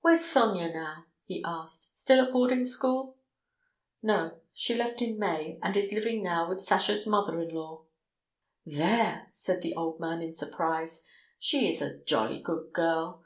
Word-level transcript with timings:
"Where's 0.00 0.24
Sonya 0.24 0.72
now?" 0.72 1.04
he 1.26 1.42
asked. 1.46 1.94
"Still 1.98 2.24
at 2.24 2.32
boarding 2.32 2.64
school?" 2.64 3.18
"No, 4.02 4.38
she 4.54 4.74
left 4.74 5.02
in 5.02 5.18
May, 5.18 5.58
and 5.62 5.76
is 5.76 5.92
living 5.92 6.22
now 6.24 6.48
with 6.48 6.62
Sasha's 6.62 7.06
mother 7.06 7.42
in 7.42 7.50
law." 7.50 7.84
"There!" 8.64 9.28
said 9.32 9.60
the 9.60 9.74
old 9.76 10.00
man 10.00 10.22
in 10.22 10.32
surprise. 10.32 11.06
"She 11.38 11.68
is 11.68 11.82
a 11.82 11.98
jolly 11.98 12.40
good 12.40 12.72
girl! 12.72 13.16